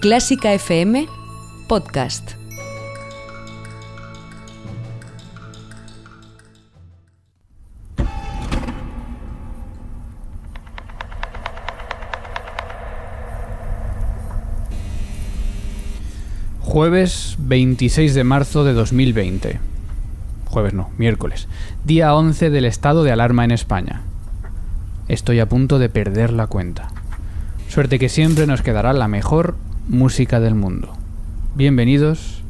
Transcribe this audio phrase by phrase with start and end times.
[0.00, 1.06] Clásica FM
[1.68, 2.30] Podcast.
[16.60, 19.60] Jueves 26 de marzo de 2020.
[20.46, 21.46] Jueves no, miércoles.
[21.84, 24.00] Día 11 del estado de alarma en España.
[25.08, 26.88] Estoy a punto de perder la cuenta.
[27.68, 29.56] Suerte que siempre nos quedará la mejor
[29.88, 30.92] música del mundo.
[31.54, 32.42] Bienvenidos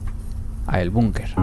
[0.67, 1.35] a El Búnker.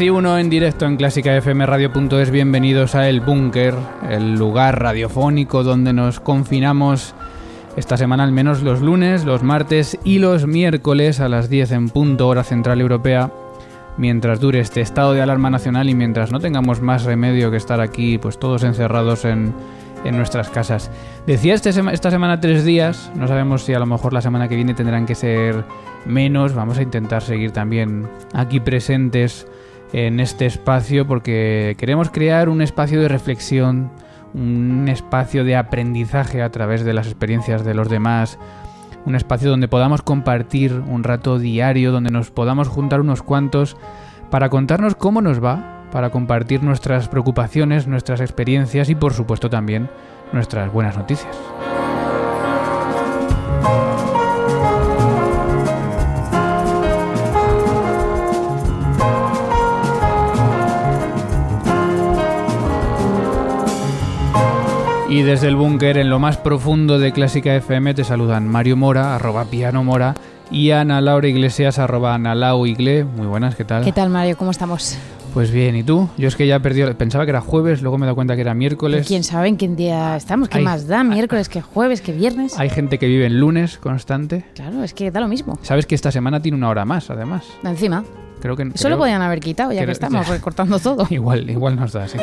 [0.00, 2.30] Y 1 en directo en clásicafmradio.es.
[2.30, 3.74] Bienvenidos a El Búnker,
[4.08, 7.14] el lugar radiofónico donde nos confinamos
[7.76, 11.88] esta semana al menos los lunes, los martes y los miércoles a las 10 en
[11.90, 13.30] punto hora central europea.
[13.98, 17.80] Mientras dure este estado de alarma nacional y mientras no tengamos más remedio que estar
[17.80, 19.52] aquí, pues todos encerrados en,
[20.04, 20.90] en nuestras casas.
[21.26, 24.56] Decía este esta semana tres días, no sabemos si a lo mejor la semana que
[24.56, 25.64] viene tendrán que ser
[26.06, 29.46] menos, vamos a intentar seguir también aquí presentes
[29.92, 33.90] en este espacio porque queremos crear un espacio de reflexión,
[34.34, 38.38] un espacio de aprendizaje a través de las experiencias de los demás,
[39.06, 43.76] un espacio donde podamos compartir un rato diario, donde nos podamos juntar unos cuantos
[44.30, 49.90] para contarnos cómo nos va, para compartir nuestras preocupaciones, nuestras experiencias y por supuesto también
[50.32, 51.36] nuestras buenas noticias.
[65.10, 69.16] Y desde el búnker, en lo más profundo de Clásica FM, te saludan Mario Mora,
[69.16, 70.14] arroba piano mora,
[70.52, 73.02] y Ana Laura Iglesias, arroba Ana Lau Igle.
[73.02, 73.82] Muy buenas, ¿qué tal?
[73.82, 74.36] ¿Qué tal, Mario?
[74.36, 74.96] ¿Cómo estamos?
[75.34, 76.08] Pues bien, ¿y tú?
[76.16, 78.36] Yo es que ya he perdido, pensaba que era jueves, luego me he dado cuenta
[78.36, 79.04] que era miércoles.
[79.04, 80.48] ¿Quién sabe en qué día estamos?
[80.48, 81.02] ¿Qué más da?
[81.02, 82.56] ¿Miércoles, que jueves, que viernes?
[82.56, 84.44] Hay gente que vive en lunes constante.
[84.54, 85.58] Claro, es que da lo mismo.
[85.62, 87.46] Sabes que esta semana tiene una hora más, además.
[87.64, 88.04] Encima.
[88.40, 88.70] Creo que...
[88.72, 91.04] Eso lo podían haber quitado, ya que estamos recortando todo.
[91.10, 92.18] igual, igual nos da, sí.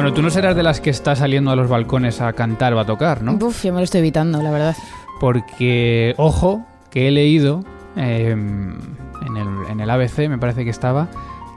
[0.00, 2.80] Bueno, tú no serás de las que está saliendo a los balcones a cantar o
[2.80, 3.32] a tocar, ¿no?
[3.34, 4.74] Uf, yo me lo estoy evitando, la verdad.
[5.20, 7.62] Porque, ojo, que he leído
[7.96, 8.78] em,
[9.26, 11.08] en, el, en el ABC, me parece que estaba,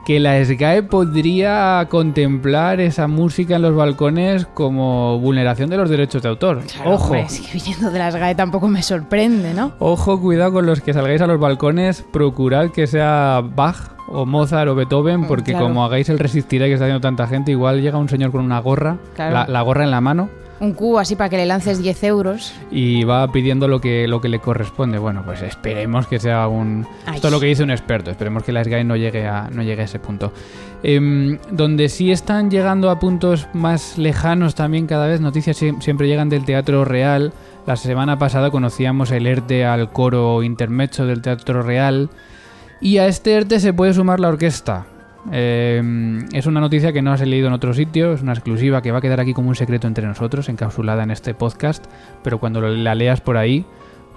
[0.04, 6.22] que la SGAE podría contemplar esa música en los balcones como vulneración de los derechos
[6.22, 6.60] de autor.
[6.84, 7.14] Ojo.
[7.14, 9.72] es que viniendo de la SGAE tampoco me sorprende, ¿no?
[9.78, 14.68] Ojo, cuidado con los que salgáis a los balcones, procurad que sea Bach o Mozart
[14.68, 17.98] o Beethoven, mm, porque como hagáis el resistiré que está haciendo tanta gente, igual llega
[17.98, 20.30] un señor con una gorra, la, gorra en la mano.
[20.60, 22.54] Un cubo así para que le lances 10 euros.
[22.70, 24.98] Y va pidiendo lo que, lo que le corresponde.
[24.98, 26.86] Bueno, pues esperemos que sea un...
[27.12, 29.62] Esto es lo que dice un experto, esperemos que la SGAE no llegue a, no
[29.62, 30.32] llegue a ese punto.
[30.84, 36.28] Em, donde sí están llegando a puntos más lejanos también cada vez, noticias siempre llegan
[36.28, 37.32] del Teatro Real.
[37.66, 42.10] La semana pasada conocíamos el ERTE al coro intermecho del Teatro Real.
[42.84, 44.84] Y a este ERTE se puede sumar la orquesta.
[45.32, 48.92] Em, es una noticia que no has leído en otro sitio, es una exclusiva que
[48.92, 51.86] va a quedar aquí como un secreto entre nosotros, encapsulada en este podcast,
[52.22, 53.64] pero cuando la leas por ahí,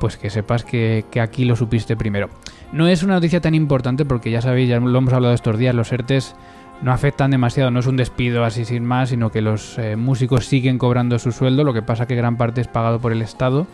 [0.01, 2.29] pues que sepas que, aquí lo supiste primero.
[2.73, 5.73] No es una noticia tan importante porque ya sabéis, ya lo hemos hablado estos días,
[5.73, 6.35] los ERTES
[6.81, 10.45] no afectan demasiado, no es un despido así sin más, sino que los eh, músicos
[10.45, 13.65] siguen cobrando su sueldo, lo que pasa que gran parte es pagado por el Estado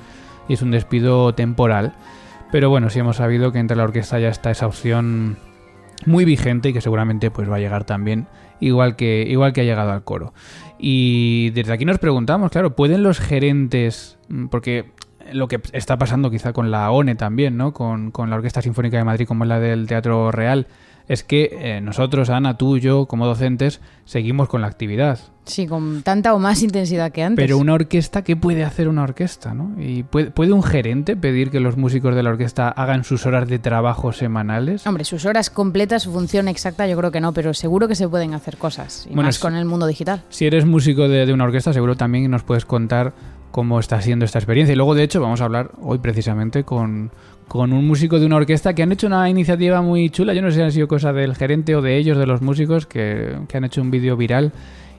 [0.47, 1.95] y es un despido temporal.
[2.51, 5.37] Pero bueno, sí hemos sabido que entre la orquesta ya está esa opción
[6.05, 8.27] muy vigente y que seguramente pues va a llegar también
[8.59, 10.33] igual que igual que ha llegado al coro.
[10.77, 14.91] Y desde aquí nos preguntamos, claro, ¿pueden los gerentes mm, porque
[15.31, 17.73] lo que está pasando quizá con la ONE también, ¿no?
[17.73, 20.67] Con, con la Orquesta Sinfónica de Madrid como es la del Teatro Real,
[21.07, 25.19] es que eh, nosotros, Ana, tú, y yo, como docentes, seguimos con la actividad.
[25.45, 27.43] Sí, con tanta o más intensidad que antes.
[27.43, 29.53] Pero una orquesta, ¿qué puede hacer una orquesta?
[29.53, 29.73] ¿no?
[29.77, 33.49] ¿Y puede, puede, un gerente pedir que los músicos de la orquesta hagan sus horas
[33.49, 34.87] de trabajo semanales?
[34.87, 38.07] Hombre, sus horas completas, su función exacta, yo creo que no, pero seguro que se
[38.07, 39.05] pueden hacer cosas.
[39.09, 40.23] Y más con el mundo digital.
[40.29, 43.13] Si eres músico de, de una orquesta, seguro también nos puedes contar
[43.53, 44.73] cómo está siendo esta experiencia.
[44.73, 47.11] Y luego, de hecho, vamos a hablar hoy precisamente con,
[47.47, 50.33] con un músico de una orquesta que han hecho una iniciativa muy chula.
[50.33, 52.87] Yo no sé si ha sido cosa del gerente o de ellos, de los músicos,
[52.87, 54.53] que, que han hecho un vídeo viral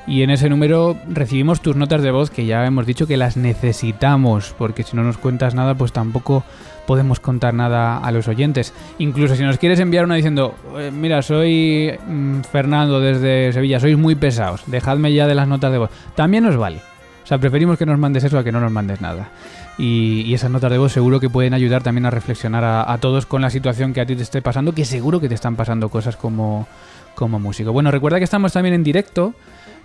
[0.08, 3.38] y en ese número recibimos tus notas de voz que ya hemos dicho que las
[3.38, 6.44] necesitamos porque si no nos cuentas nada pues tampoco
[6.90, 8.74] podemos contar nada a los oyentes.
[8.98, 13.96] Incluso si nos quieres enviar una diciendo, eh, mira, soy mm, Fernando desde Sevilla, sois
[13.96, 15.92] muy pesados, dejadme ya de las notas de voz.
[16.16, 16.78] También nos vale.
[17.24, 19.30] O sea, preferimos que nos mandes eso a que no nos mandes nada.
[19.78, 23.44] Y, esas notas de voz seguro que pueden ayudar también a reflexionar a, todos con
[23.44, 26.16] la situación que a ti te esté pasando, que seguro que te están pasando cosas
[26.16, 26.68] como,
[27.14, 27.72] como músico.
[27.72, 29.36] Bueno, recuerda que estamos también en directo.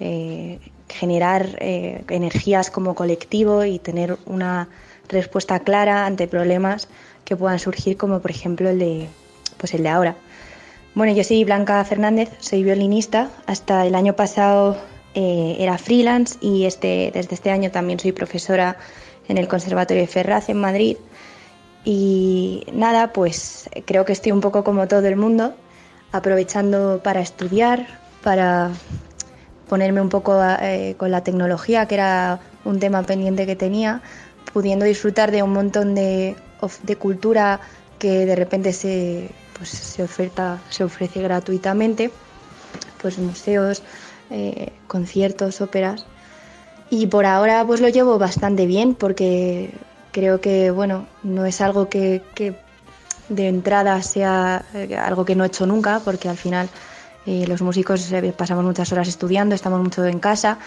[0.00, 0.58] eh,
[0.88, 4.68] generar eh, energías como colectivo y tener una
[5.08, 6.88] respuesta clara ante problemas
[7.24, 9.08] que puedan surgir, como por ejemplo el de,
[9.58, 10.16] pues el de ahora.
[10.94, 13.28] Bueno, yo soy Blanca Fernández, soy violinista.
[13.46, 14.76] Hasta el año pasado
[15.14, 18.76] eh, era freelance y este, desde este año también soy profesora
[19.28, 20.96] en el Conservatorio de Ferraz en Madrid.
[21.84, 25.54] Y nada, pues creo que estoy un poco como todo el mundo,
[26.12, 27.86] aprovechando para estudiar,
[28.22, 28.70] para
[29.68, 34.02] ponerme un poco eh, con la tecnología, que era un tema pendiente que tenía,
[34.52, 36.36] pudiendo disfrutar de un montón de,
[36.82, 37.60] de cultura
[37.98, 42.10] que de repente se, pues, se, oferta, se ofrece gratuitamente,
[43.00, 43.82] pues museos,
[44.30, 46.06] eh, conciertos, óperas.
[46.90, 49.72] Y por ahora pues lo llevo bastante bien porque
[50.14, 52.22] Creo que, bueno, no es algo que,
[53.28, 56.68] de entrada sea eh, algo que no he hecho nunca, porque al final
[57.26, 60.58] eh, los músicos eh, pasamos muchas horas estudiando, estamos mucho en casa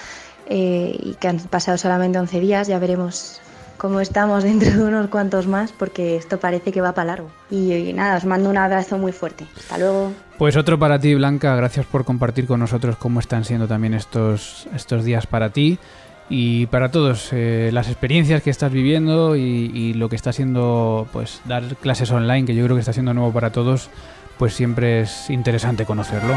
[0.50, 3.42] y que han pasado solamente 11 días, ya veremos
[3.78, 7.30] cómo estamos dentro de unos cuantos más, porque esto parece que va para largo.
[7.50, 9.46] Y, nada, os mando un abrazo muy fuerte.
[9.58, 10.12] Hasta luego.
[10.38, 11.56] Pues otro para ti, Blanca.
[11.56, 15.80] Gracias por compartir con nosotros cómo están siendo también estos, estos días para ti
[16.30, 21.42] y para todos eh, las experiencias que estás viviendo y, lo que está siendo pues
[21.46, 23.90] dar clases online que yo creo que está siendo nuevo para todos
[24.38, 26.36] pues siempre es interesante conocerlo.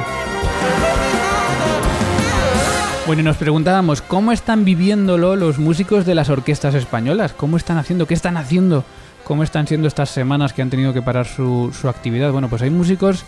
[3.07, 7.77] Bueno y nos preguntábamos cómo están viviéndolo los músicos de las orquestas españolas cómo están
[7.77, 8.85] haciendo qué están haciendo
[9.25, 12.63] cómo están siendo estas semanas que han tenido que parar su, su actividad bueno pues
[12.63, 13.25] hay músicos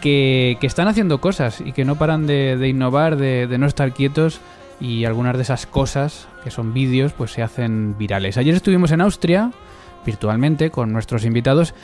[0.00, 3.66] que, que, están haciendo cosas y que no paran de, de innovar de, de no
[3.66, 4.40] estar quietos
[4.80, 8.38] y algunas de esas cosas, que son vídeos, pues se hacen virales.
[8.38, 9.52] Ayer estuvimos en Austria,
[10.06, 11.74] virtualmente, con nuestros invitados,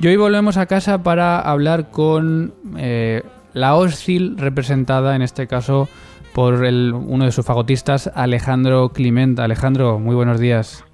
[0.00, 3.22] y hoy volvemos a casa para hablar con eh,
[3.52, 5.88] la Oscil, representada en este caso
[6.34, 9.38] por el, uno de sus fagotistas, Alejandro Clement.
[9.38, 10.85] Alejandro, muy buenos días.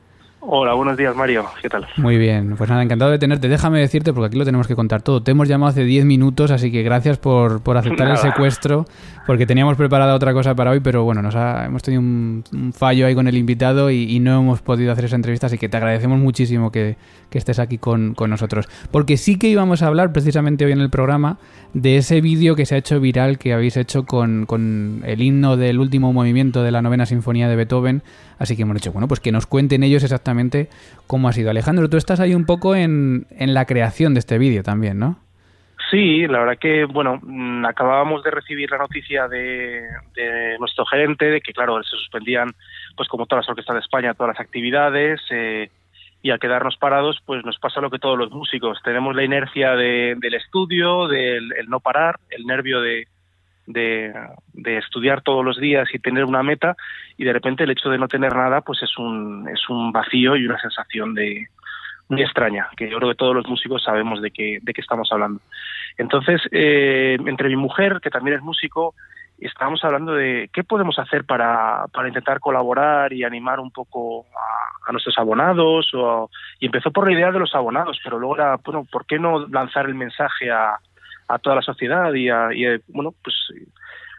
[0.45, 1.87] Hola, buenos días Mario, ¿qué tal?
[1.99, 3.49] Muy bien, pues nada, encantado de tenerte.
[3.49, 5.23] Déjame decirte, porque aquí lo tenemos que contar todo.
[5.23, 8.85] Te hemos llamado hace 10 minutos, así que gracias por, por aceptar el secuestro,
[9.25, 13.15] porque teníamos preparada otra cosa para hoy, pero bueno, nos hemos tenido un, fallo ahí
[13.15, 16.73] con el invitado y, no hemos podido hacer esa entrevista, así que te agradecemos muchísimo
[16.73, 16.97] que,
[17.31, 18.69] estés aquí con, con, nosotros.
[18.91, 21.39] Porque sí que íbamos a hablar precisamente hoy en el programa
[21.73, 25.57] de ese vídeo que se ha hecho viral que habéis hecho con, con el himno
[25.57, 28.03] del último movimiento de la novena sinfonía de Beethoven
[28.43, 30.69] Así que hemos dicho, bueno, pues que nos cuenten ellos exactamente
[31.07, 31.49] cómo ha sido.
[31.49, 35.17] Alejandro, tú estás ahí un poco en, en la creación de este vídeo también, ¿no?
[35.89, 39.83] Sí, la verdad que, bueno, mm, acabábamos de recibir la noticia de,
[40.17, 42.51] de, nuestro gerente de que, claro, se suspendían,
[42.97, 45.71] pues como todas las orquestas de España, todas las actividades, eh,
[46.21, 48.81] y al quedarnos parados, pues nos pasa lo que todos los músicos.
[48.83, 53.07] Tenemos la inercia de, del estudio, del el no parar, el nervio de,
[53.67, 54.13] de,
[54.55, 56.77] estudiar todos los días y tener una meta,
[57.17, 60.37] y de repente el hecho de no tener nada, pues es un, es un vacío
[60.37, 61.47] y una sensación de,
[62.09, 65.09] muy extraña, que yo creo que todos los músicos sabemos de qué, de qué estamos
[65.13, 65.41] hablando.
[65.97, 68.95] Entonces, eh, entre mi mujer, que también es músico,
[69.47, 74.27] estábamos hablando de qué podemos hacer para, para intentar colaborar y animar un poco
[74.87, 75.91] a, nuestros abonados.
[76.61, 79.47] Y empezó por la idea de los abonados, pero luego era, bueno, ¿por qué no
[79.49, 80.79] lanzar el mensaje a,
[81.33, 83.35] a toda la sociedad y, a, y bueno, pues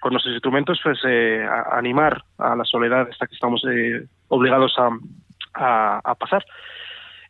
[0.03, 6.15] con nuestros instrumentos, pues eh, animar a la soledad esta que estamos eh, obligados a,
[6.20, 6.43] pasar.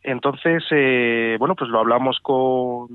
[0.02, 2.88] Entonces, eh, bueno, pues lo hablamos con,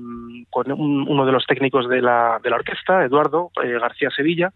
[0.50, 4.52] con un, uno de los técnicos de la, de la orquesta, Eduardo eh, García Sevilla,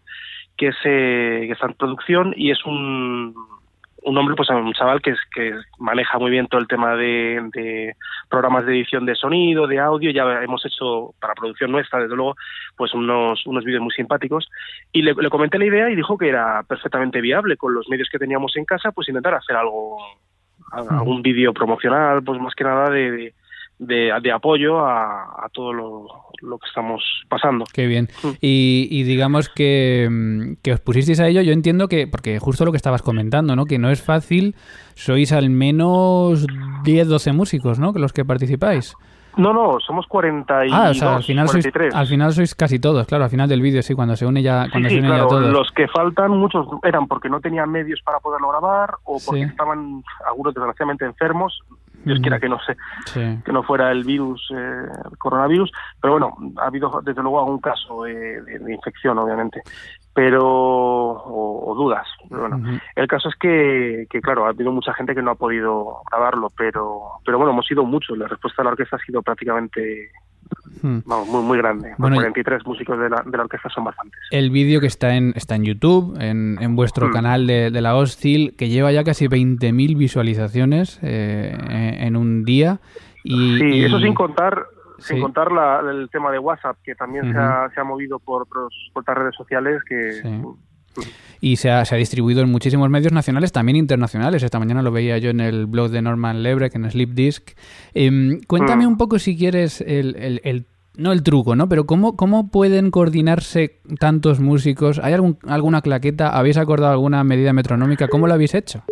[0.55, 3.33] que, es, eh, que está en producción y es un,
[4.05, 7.41] un hombre, pues un chaval que, es, que maneja muy bien todo el tema de,
[7.53, 7.95] de,
[8.29, 10.11] programas de edición de sonido, de audio.
[10.11, 12.35] Ya hemos hecho para producción nuestra, desde luego,
[12.77, 14.47] pues unos, unos vídeos muy simpáticos.
[14.91, 18.07] Y le, le comenté la idea y dijo que era perfectamente viable con los medios
[18.11, 19.97] que teníamos en casa, pues intentar hacer algo
[20.71, 23.33] algún vídeo promocional, pues más que nada de, de,
[23.79, 26.07] de apoyo a, a todo lo,
[26.41, 27.65] lo, que estamos pasando.
[27.73, 28.07] Qué bien.
[28.41, 32.71] Y, y, digamos que, que os pusisteis a ello, yo entiendo que, porque justo lo
[32.71, 33.65] que estabas comentando, ¿no?
[33.65, 34.55] Que no es fácil,
[34.95, 36.47] sois al menos
[36.83, 37.91] 10, 12 músicos, ¿no?
[37.93, 38.95] Los que participáis.
[39.37, 41.91] No, no, somos 42, ah, o sea, al final 43.
[41.91, 44.41] Sois, al final sois casi todos, claro, al final del vídeo, sí, cuando se une
[44.41, 45.51] ya, cuando sí, se une claro, ya todos.
[45.51, 49.49] Los que faltan, muchos eran porque no tenían medios para poderlo grabar o porque sí.
[49.49, 51.61] estaban, algunos desgraciadamente, enfermos.
[52.05, 52.21] Dios mm.
[52.21, 53.39] quiera que no sé, sí.
[53.43, 55.71] que no fuera el virus, eh, el coronavirus,
[56.01, 59.61] pero bueno, ha habido desde luego algún caso eh, de, de, infección, obviamente
[60.15, 62.07] pero o, o dudas.
[62.29, 65.35] Pero bueno, el caso es que, que, claro, ha habido mucha gente que no ha
[65.35, 68.17] podido grabarlo, pero, pero bueno, hemos sido muchos.
[68.17, 70.11] La respuesta de la orquesta ha sido prácticamente
[70.81, 70.99] Hmm.
[71.05, 71.93] Vamos, muy, muy grande.
[71.97, 74.19] Bueno, 43 músicos de la, de la, orquesta son bastantes.
[74.31, 77.11] El vídeo que está en, está en YouTube, en, en vuestro hmm.
[77.11, 82.79] canal de, de, la Hostil, que lleva ya casi 20.000 visualizaciones eh, en un día.
[83.23, 83.83] Y, sí, y...
[83.85, 84.65] eso sin contar
[84.99, 87.33] sin contar la, el tema de WhatsApp, que también uh -huh.
[87.33, 90.13] se, ha, se, ha, movido por, otros, por otras redes sociales que...
[90.13, 90.41] Sí.
[91.41, 94.41] Y se ha, se ha, distribuido en muchísimos medios nacionales, también internacionales.
[94.41, 97.51] Esta mañana lo veía yo en el blog de Norman Lebrecht, en Sleep Disc.
[97.93, 98.89] Eh, cuéntame mm.
[98.89, 100.65] un poco, si quieres, el, el, el,
[100.97, 101.67] no el truco, ¿no?
[101.67, 104.99] Pero ¿cómo, cómo pueden coordinarse tantos músicos?
[104.99, 106.29] ¿Hay algún, alguna claqueta?
[106.29, 108.07] ¿Habéis acordado alguna medida metronómica?
[108.07, 108.83] ¿Cómo lo habéis hecho?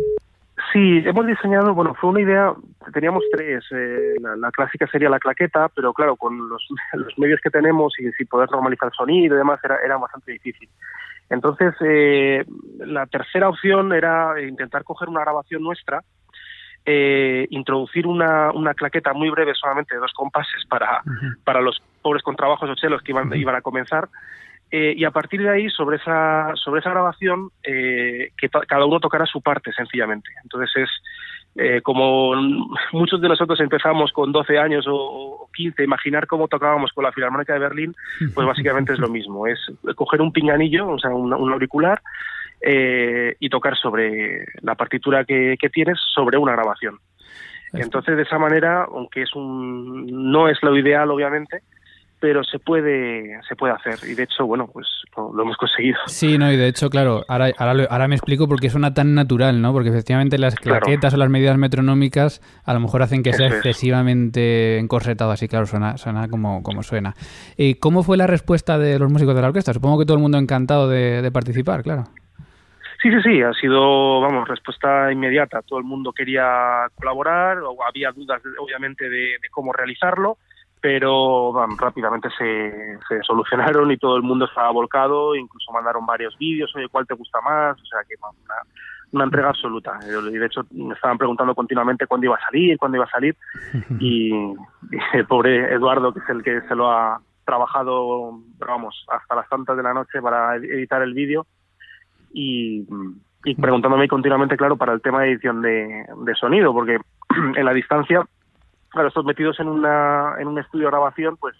[0.72, 2.52] Sí, hemos diseñado, bueno, fue una idea,
[2.92, 7.40] teníamos tres, eh, la, la, clásica sería la claqueta, pero claro, con los, los medios
[7.40, 10.68] que tenemos y si poder normalizar el sonido y demás era, era bastante difícil.
[11.34, 12.44] Entonces, eh,
[12.78, 16.02] la tercera opción era intentar coger una grabación nuestra,
[16.86, 21.36] eh, introducir una, una, claqueta muy breve, solamente de dos compases para, uh -huh.
[21.44, 23.38] para los pobres contrabajos o chelos que iban, uh -huh.
[23.38, 24.08] iban a comenzar,
[24.76, 28.98] eh, y a partir de ahí, sobre esa, sobre esa grabación, eh, que cada uno
[28.98, 30.30] tocara su parte, sencillamente.
[30.42, 30.90] Entonces es
[31.56, 32.34] eh, como
[32.92, 37.12] muchos de nosotros empezamos con 12 años o, o, 15, imaginar cómo tocábamos con la
[37.12, 37.94] Filarmónica de Berlín,
[38.34, 39.46] pues básicamente es lo mismo.
[39.46, 39.60] Es
[39.94, 42.00] coger un pinganillo, o sea, un, un auricular,
[42.60, 46.98] eh, y tocar sobre la partitura que, que tienes sobre una grabación.
[47.74, 51.62] Entonces, de esa manera, aunque es un, no es lo ideal, obviamente,
[52.20, 53.98] pero se puede se puede hacer.
[54.08, 55.98] Y de hecho bueno pues lo, lo hemos conseguido.
[56.06, 59.14] Sí no y de hecho claro ahora, ahora ahora me explico por qué suena tan
[59.14, 61.16] natural no porque efectivamente las claquetas claro.
[61.16, 64.82] o las medidas metronómicas a lo mejor hacen que Eso sea excesivamente es.
[64.82, 67.14] encorsetado así claro suena suena como como suena.
[67.56, 70.22] Y cómo fue la respuesta de los músicos de la orquesta supongo que todo el
[70.22, 72.04] mundo encantado de, de participar claro.
[73.02, 75.60] Sí, sí, sí, ha sido, vamos, respuesta inmediata.
[75.60, 80.38] Todo el mundo quería colaborar, o había dudas, obviamente, de, de cómo realizarlo
[80.84, 86.36] pero bueno, rápidamente se, se, solucionaron y todo el mundo estaba volcado, incluso mandaron varios
[86.36, 87.80] vídeos, oye, ¿cuál te gusta más?
[87.80, 88.54] O sea, que una,
[89.12, 89.98] una entrega absoluta.
[90.30, 93.34] Y de hecho me estaban preguntando continuamente cuándo iba a salir, cuándo iba a salir,
[93.98, 99.36] y, y el pobre Eduardo, que es el que se lo ha trabajado, vamos, hasta
[99.36, 101.46] las tantas de la noche para editar el vídeo,
[102.34, 102.86] y,
[103.46, 106.98] y preguntándome continuamente, claro, para el tema de edición de, de sonido, porque
[107.56, 108.26] en la distancia
[108.94, 111.54] claro, estos metidos en, una, en un estudio de grabación, pues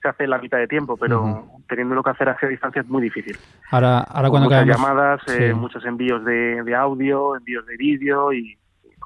[0.00, 3.36] se hace la mitad de tiempo, pero teniendo que hacer a distancia es muy difícil.
[3.70, 8.56] Ahora, ahora cuando muchas llamadas, eh, muchos envíos de, de audio, envíos de vídeo y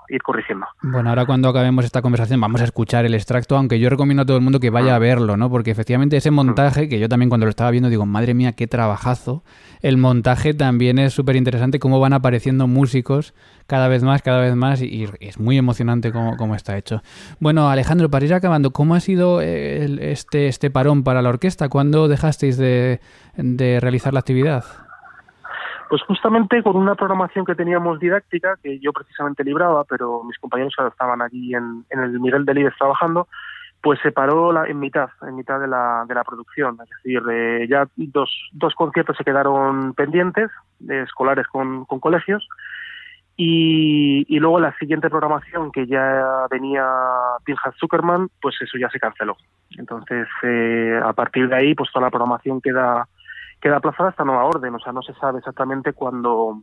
[0.08, 0.66] ir corrigiendo.
[0.82, 4.26] Bueno, ahora cuando acabemos esta conversación vamos a escuchar el extracto, aunque yo recomiendo a
[4.26, 5.50] todo el mundo que vaya a verlo, ¿no?
[5.50, 8.66] Porque efectivamente ese montaje, que yo también cuando lo estaba viendo digo, madre mía, qué
[8.66, 9.42] trabajazo.
[9.80, 13.34] El montaje también es súper interesante, cómo van apareciendo músicos
[13.66, 17.02] cada vez más, cada vez más, y, es muy emocionante cómo, cómo, está hecho.
[17.40, 21.68] Bueno, Alejandro, para ir acabando, ¿cómo ha sido este, este parón para la orquesta?
[21.68, 23.00] ¿Cuándo dejasteis de,
[23.36, 24.64] de realizar la actividad?
[25.92, 30.74] Pues justamente con una programación que teníamos didáctica, que yo precisamente libraba, pero mis compañeros
[30.90, 33.28] estaban allí en, el Miguel de Líderes trabajando,
[33.82, 36.78] pues se paró la, en mitad, en mitad de la, de la producción.
[36.82, 42.48] Es decir, ya dos, dos conciertos se quedaron pendientes, de escolares con, con colegios,
[43.36, 46.86] y, y, luego la siguiente programación que ya venía
[47.44, 49.36] Pinhas Zuckerman, pues eso ya se canceló.
[49.76, 53.06] Entonces, eh, a partir de ahí, pues toda la programación queda
[53.62, 56.62] queda aplazada esta nueva orden, o sea, no se sabe exactamente cuándo,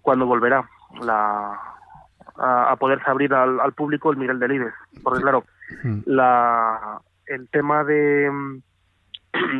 [0.00, 0.68] cuándo volverá
[1.02, 1.60] la,
[2.36, 4.74] a, poderse abrir al, público el Miguel de Lides.
[5.02, 5.44] Porque claro,
[5.84, 5.98] hmm.
[6.06, 8.30] la, el tema de,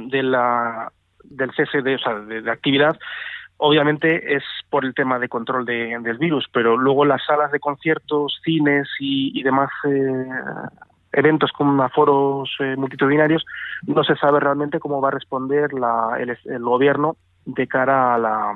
[0.08, 0.90] de la,
[1.22, 2.98] del cese de, o sea, de, actividad
[3.56, 7.60] obviamente es por el tema de control de, del virus, pero luego las salas de
[7.60, 10.26] conciertos, cines y, y demás eh,
[11.14, 13.44] eventos con aforos eh, multitudinarios,
[13.86, 18.52] no se sabe realmente cómo va a responder la, el, gobierno de cara a la,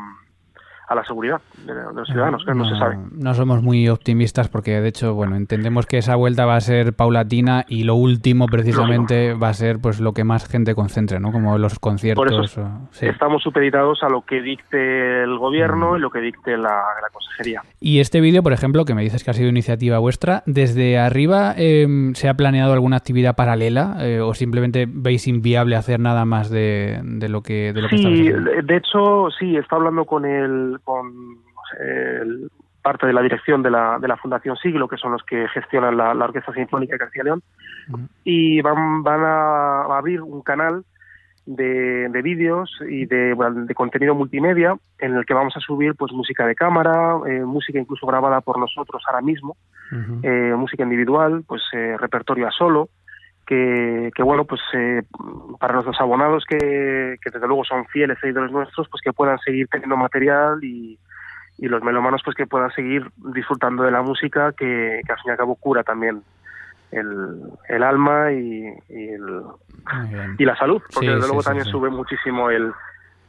[0.89, 2.97] a la seguridad de, los ciudadanos, no, no, se sabe.
[3.13, 6.95] No somos muy optimistas porque, de hecho, bueno, entendemos que esa vuelta va a ser
[6.95, 11.31] paulatina y lo último, precisamente, va a ser pues lo que más gente concentre, ¿no?
[11.31, 12.59] Como los conciertos.
[13.01, 15.97] Estamos supeditados a lo que dicte el gobierno mm.
[15.97, 17.63] y lo que dicte la, consejería.
[17.81, 21.55] Y este vídeo, por ejemplo, que me dices que ha sido iniciativa vuestra, ¿desde arriba
[21.57, 26.51] em, se ha planeado alguna actividad paralela eh, o simplemente veis inviable hacer nada más
[26.51, 31.39] de, de lo que, de lo sí, de hecho, sí, está hablando con el con
[32.83, 35.97] parte de la dirección de la, de la Fundación Siglo, que son los que gestionan
[35.97, 37.43] la, Orquesta Sinfónica de Castilla y León,
[38.25, 40.85] y van, van a abrir un canal
[41.49, 46.13] de, de vídeos y de, de, contenido multimedia en el que vamos a subir pues
[46.13, 49.57] música de cámara, eh, música incluso grabada por nosotros ahora mismo,
[50.23, 52.91] eh, música individual, pues eh, repertorio a solo,
[53.49, 55.03] que, que bueno, pues eh,
[55.59, 59.69] para nuestros abonados que, que desde luego son fieles seguidores nuestros, pues que puedan seguir
[59.69, 60.99] teniendo material y,
[61.57, 65.29] y los melomanos pues que puedan seguir disfrutando de la música que, que al fin
[65.29, 66.23] y al cabo cura también
[66.91, 69.43] el, el alma y, y, el,
[70.37, 72.71] y la salud, porque desde luego también sube muchísimo el,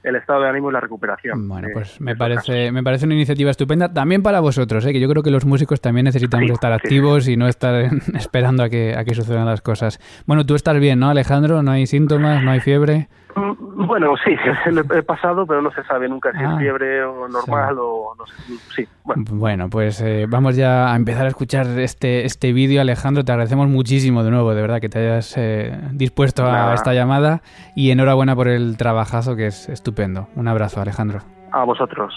[0.04, 1.48] el estado de ánimo y la recuperación.
[1.48, 4.94] Bueno, pues me parece, me parece una iniciativa estupenda también para vosotros, ¿eh?
[4.94, 7.76] que yo creo que los músicos también necesitamos estar activos y no estar
[8.16, 10.00] esperando a que, a que sucedan las cosas.
[10.26, 11.62] Bueno, tú estás bien, ¿no, Alejandro?
[11.64, 12.44] ¿No hay síntomas?
[12.44, 13.10] ¿No hay fiebre?
[13.36, 14.32] Mm, bueno, sí,
[14.96, 18.26] he pasado, pero no se sabe nunca si es ah, fiebre o normal o no
[18.26, 18.34] sé.
[18.76, 19.24] Sí, bueno.
[19.32, 22.82] bueno pues eh, vamos ya a empezar a escuchar este, este vídeo.
[22.82, 26.94] Alejandro, te agradecemos muchísimo de nuevo, de verdad, que te hayas eh, dispuesto a esta
[26.94, 27.42] llamada
[27.76, 30.28] y enhorabuena por el trabajazo que es estupendo.
[30.36, 31.20] Un abrazo, Alejandro.
[31.52, 32.14] A vosotros.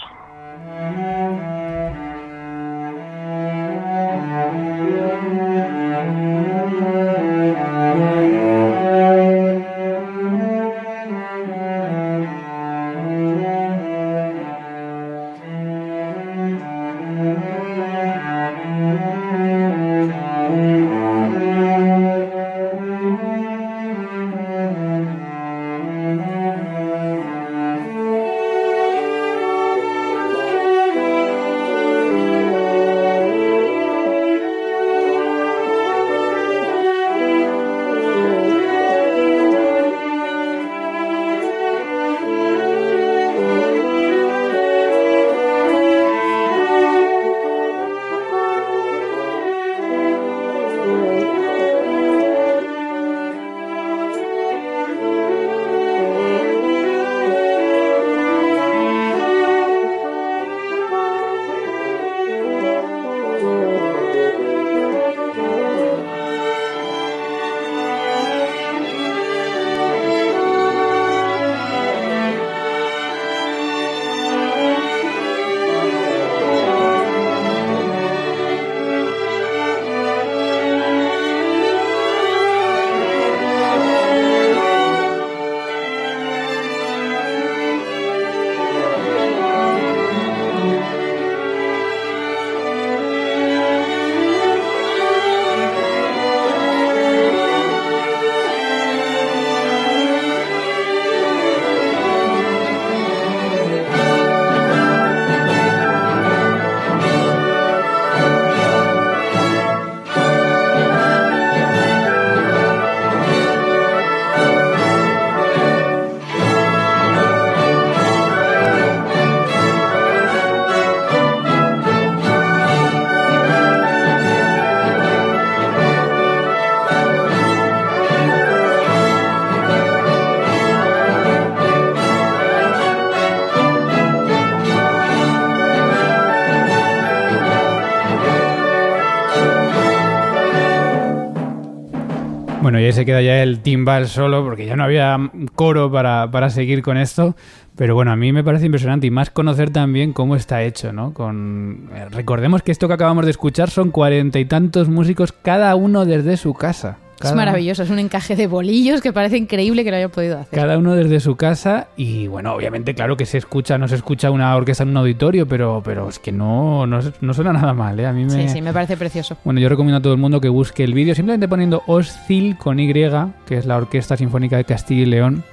[143.05, 145.17] Queda ya el timbal solo, porque ya no había
[145.55, 147.35] coro para, para seguir con esto.
[147.75, 151.13] Pero bueno, a mí me parece impresionante y más conocer también cómo está hecho, ¿no?
[151.13, 155.75] Con eh, recordemos que esto que acabamos de escuchar son cuarenta y tantos músicos, cada
[155.75, 156.97] uno desde su casa.
[157.23, 160.59] Es maravilloso, es un encaje de bolillos que parece increíble que lo haya podido hacer.
[160.59, 164.31] Cada uno desde su casa y bueno, obviamente claro que se escucha, no se escucha
[164.31, 167.01] una orquesta en un auditorio, pero, pero es que no, no,
[167.33, 168.05] suena nada mal, ¿eh?
[168.05, 168.29] A mí me...
[168.31, 169.37] Sí, sí, me parece precioso.
[169.43, 172.79] Bueno, yo recomiendo a todo el mundo que busque el vídeo simplemente poniendo Oscil con
[172.79, 175.43] Y, que es la Orquesta Sinfónica de Castilla y León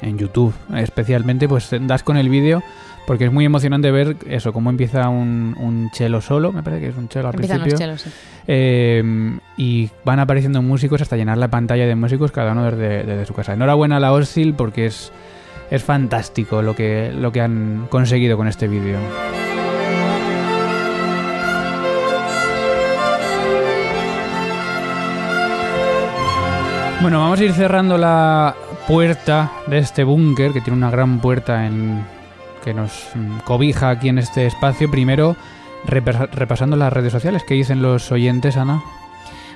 [0.00, 2.62] en YouTube especialmente, pues das con el vídeo
[3.06, 6.88] porque es muy emocionante ver eso, cómo empieza un, un cello solo, me parece que
[6.88, 7.76] es un cello al principio.
[8.46, 13.34] Eh, y van apareciendo músicos hasta llenar la pantalla de músicos, cada uno desde, su
[13.34, 13.54] casa.
[13.54, 15.12] Enhorabuena a la Orsil porque es,
[15.70, 18.98] es fantástico lo que, lo que han conseguido con este vídeo.
[27.00, 28.54] Bueno, vamos a ir cerrando la
[28.86, 32.04] puerta de este búnker, que tiene una gran puerta en,
[32.62, 33.08] que nos
[33.44, 34.90] cobija aquí en este espacio.
[34.90, 35.36] Primero,
[35.84, 38.82] repasando las redes sociales, ¿qué dicen los oyentes, Ana?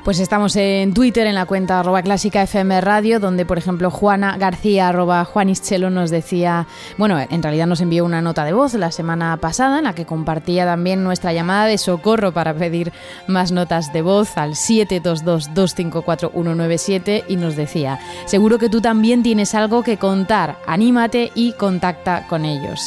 [0.06, 4.36] Pues estamos en Twitter, en la cuenta arroba clásica FM Radio, donde por ejemplo Juana
[4.38, 8.92] García arroba Juanischelo nos decía, bueno, en realidad nos envió una nota de voz la
[8.92, 12.92] semana pasada en la que compartía también nuestra llamada de socorro para pedir
[13.26, 19.82] más notas de voz al 722-254-197 y nos decía, seguro que tú también tienes algo
[19.82, 22.80] que contar, anímate y contacta con ellos.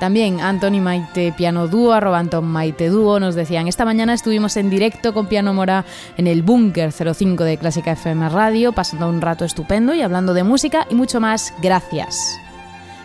[0.00, 4.70] También Anthony Maite Piano Dúo, arroba Anton Maite Dúo, nos decían, esta mañana estuvimos en
[4.70, 5.84] directo con Piano Mora
[6.16, 10.44] en el Boom 05 de Clásica FM Radio, pasando un rato estupendo y hablando de
[10.44, 11.52] música y mucho más.
[11.60, 12.38] Gracias.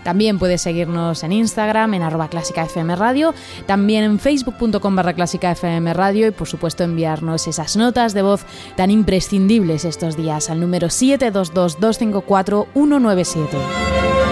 [0.03, 3.33] También puedes seguirnos en Instagram, en arroba clásica FM Radio,
[3.65, 8.45] también en facebook.com barra clásica FM Radio y por supuesto enviarnos esas notas de voz
[8.77, 14.26] tan imprescindibles estos días al número 722 254 197.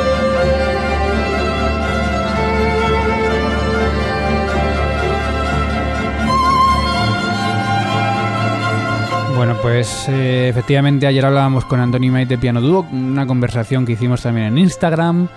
[9.36, 14.22] Bueno, pues eh, efectivamente ayer hablábamos con Anthony Maite Piano Dúo, una conversación que hicimos
[14.22, 15.28] también en Instagram.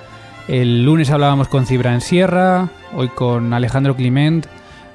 [0.46, 4.46] El lunes hablábamos con Cibran Sierra, hoy con Alejandro Clement.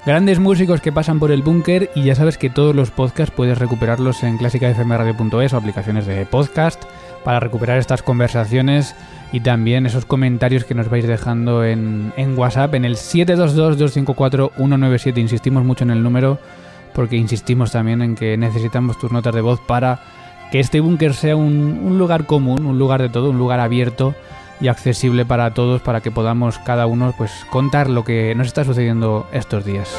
[0.06, 3.58] Grandes músicos que pasan por el búnker y ya sabes que todos los podcasts puedes
[3.58, 6.82] recuperarlos en clásicafmradio.es o aplicaciones de podcast
[7.26, 8.96] para recuperar estas conversaciones
[9.34, 15.18] y también esos comentarios que nos vais dejando en, en WhatsApp en el 722-254-197.
[15.18, 16.40] Insistimos mucho en el número
[16.94, 20.00] porque insistimos también en que necesitamos tus notas de voz para
[20.52, 24.14] que este búnker sea un, lugar común, un lugar de todo, un lugar abierto
[24.62, 28.64] y accesible para todos para que podamos cada uno pues contar lo que nos está
[28.64, 29.92] sucediendo estos días.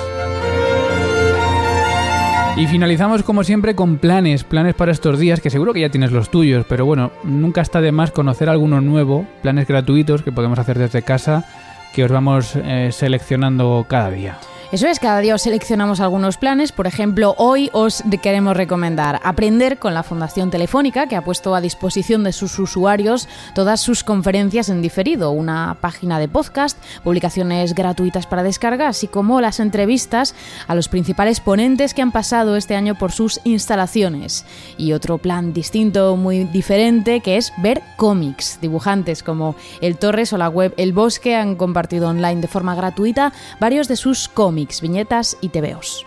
[2.56, 6.12] Y finalizamos como siempre con planes, planes para estos días, que seguro que ya tienes
[6.12, 10.60] los tuyos, pero bueno, nunca está de más conocer alguno nuevo, planes gratuitos que podemos
[10.60, 11.44] hacer desde casa,
[11.92, 14.38] que os vamos eh, seleccionando cada día.
[14.74, 16.72] Eso es, cada día os seleccionamos algunos planes.
[16.72, 21.60] Por ejemplo, hoy os queremos recomendar aprender con la Fundación Telefónica, que ha puesto a
[21.60, 28.26] disposición de sus usuarios todas sus conferencias en diferido, una página de podcast, publicaciones gratuitas
[28.26, 30.34] para descarga, así como las entrevistas
[30.66, 34.44] a los principales ponentes que han pasado este año por sus instalaciones.
[34.76, 38.58] Y otro plan distinto, muy diferente, que es ver cómics.
[38.60, 43.32] Dibujantes como El Torres o la web El Bosque han compartido online de forma gratuita
[43.60, 46.06] varios de sus cómics viñetas y tebeos.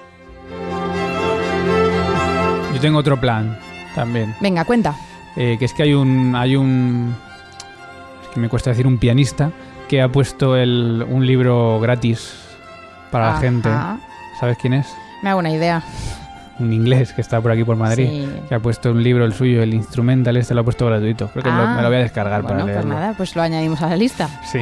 [2.73, 3.57] Yo tengo otro plan
[3.95, 4.35] también.
[4.39, 4.95] Venga, cuenta.
[5.35, 7.15] Eh, que es que hay un, hay un...
[8.23, 9.51] Es que me cuesta decir un pianista
[9.87, 12.33] que ha puesto un libro gratis
[13.11, 13.69] para la gente.
[14.39, 14.87] ¿Sabes quién es?
[15.23, 15.83] Me hago una idea.
[16.59, 19.61] Un inglés que está por aquí por Madrid, que ha puesto un libro, el suyo,
[19.61, 21.29] el instrumental, este lo ha puesto gratuito.
[21.29, 21.87] Creo que me lo ah.
[21.87, 22.81] voy a descargar para pues leerlo.
[22.81, 24.27] Pues nada, pues lo añadimos a la lista.
[24.51, 24.59] Sí.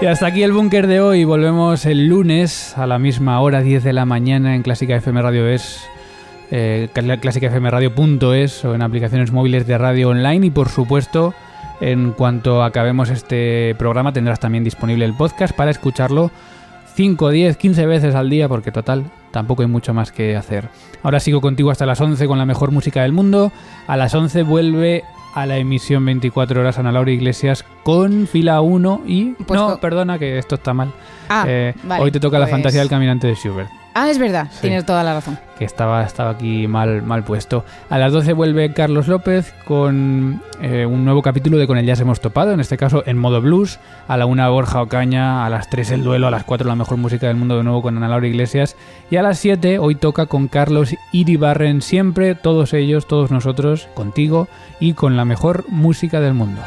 [0.00, 1.24] Y hasta aquí el búnker de hoy.
[1.24, 5.46] Volvemos el lunes a la misma hora, 10 de la mañana, en Clásica FM Radio
[5.46, 5.78] es.
[6.50, 11.32] Eh, clásicafmradio.es o en aplicaciones móviles de radio online y por supuesto
[11.80, 16.32] en cuanto acabemos este programa tendrás también disponible el podcast para escucharlo
[16.96, 20.68] 5, 10, 15 veces al día porque total tampoco hay mucho más que hacer.
[21.04, 23.52] Ahora sigo contigo hasta las 11 con la mejor música del mundo.
[23.86, 29.02] A las 11 vuelve a la emisión 24 horas Ana Laura Iglesias con fila 1
[29.06, 29.32] y...
[29.46, 30.92] Pues no, perdona que esto está mal.
[31.28, 33.79] Ah, eh, hoy te toca la fantasía del pues caminante de Schubert.
[33.92, 35.38] Ah, es verdad, tienes toda la razón.
[35.58, 37.64] Que estaba, estaba aquí mal, mal puesto.
[37.88, 41.96] A las 12 vuelve Carlos López con eh, un nuevo capítulo de Con el Ya
[41.96, 43.80] se hemos topado, en este caso en modo blues.
[44.06, 46.98] A la 1 Borja Ocaña, a las 3 el duelo, a las 4 la mejor
[46.98, 48.76] música del mundo de nuevo con Ana Laura Iglesias.
[49.10, 54.48] Y a las 7 hoy toca con Carlos Iribarren, siempre, todos ellos, todos nosotros, contigo
[54.78, 56.60] y con la mejor música del mundo.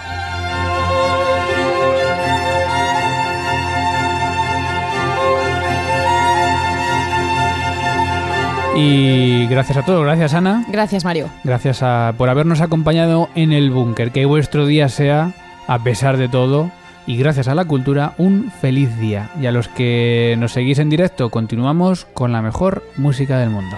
[8.76, 10.66] Y gracias a todos, gracias Ana.
[10.68, 11.30] Gracias Mario.
[11.44, 11.84] Gracias
[12.18, 14.12] por habernos acompañado en el búnker.
[14.12, 15.34] Que vuestro día sea,
[15.68, 16.72] a pesar de todo,
[17.06, 19.30] y gracias a la cultura, un feliz día.
[19.40, 23.78] Y a los que nos seguís en directo, continuamos con la mejor música del mundo.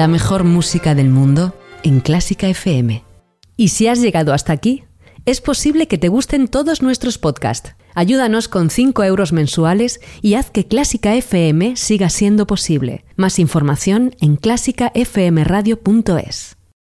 [0.00, 3.04] La mejor música del mundo en Clásica FM.
[3.58, 4.84] Y si has llegado hasta aquí,
[5.26, 7.74] es posible que te gusten todos nuestros podcasts.
[7.94, 13.04] Ayúdanos con 5 euros mensuales y haz que Clásica FM siga siendo posible.
[13.16, 16.56] Más información en clásicafmradio.es.